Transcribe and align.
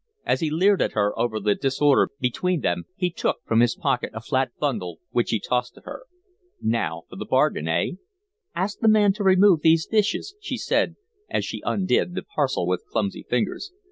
As 0.25 0.39
he 0.39 0.49
leered 0.49 0.81
at 0.81 0.93
her 0.93 1.13
over 1.15 1.39
the 1.39 1.53
disorder 1.53 2.09
between 2.19 2.61
them 2.61 2.85
he 2.95 3.11
took 3.11 3.37
from 3.45 3.59
his 3.59 3.75
pocket 3.75 4.09
a 4.15 4.19
flat 4.19 4.49
bundle 4.59 4.97
which 5.11 5.29
he 5.29 5.39
tossed 5.39 5.75
to 5.75 5.81
her. 5.85 6.07
"Now 6.59 7.03
for 7.07 7.17
the 7.17 7.25
bargain, 7.25 7.67
eh?" 7.67 7.85
"Ask 8.55 8.79
the 8.79 8.87
man 8.87 9.13
to 9.13 9.23
remove 9.23 9.61
these 9.61 9.85
dishes," 9.85 10.33
she 10.41 10.57
said, 10.57 10.95
as 11.29 11.45
she 11.45 11.61
undid 11.67 12.15
the 12.15 12.23
parcel 12.23 12.65
with 12.65 12.83
clumsy 12.89 13.21
fingers. 13.29 13.71